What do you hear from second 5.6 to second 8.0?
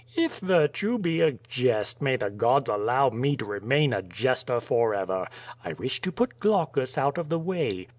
I wish to put Glaucus out of the way.